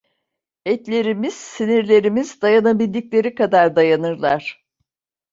Etlerimiz, 0.65 1.33
sinirlerimiz 1.33 2.41
dayanabildikleri 2.41 3.35
kadar 3.35 3.75
dayanırlar. 3.75 4.63